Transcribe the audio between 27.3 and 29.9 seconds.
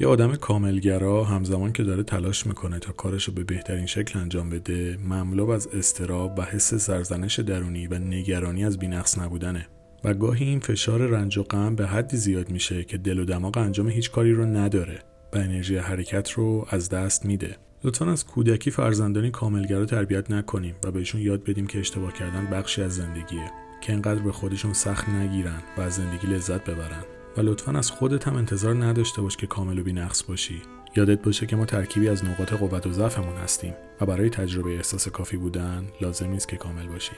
و لطفا از خودت هم انتظار نداشته باش که کامل و